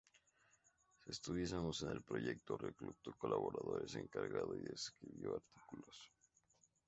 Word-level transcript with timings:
Se 1.03 1.11
entusiasmó 1.11 1.69
con 1.79 1.91
el 1.91 2.01
proyecto, 2.01 2.57
reclutó 2.57 3.13
colaboradores, 3.19 3.93
encargó 3.97 4.55
y 4.55 4.65
escribió 4.73 5.35
artículos. 5.35 6.11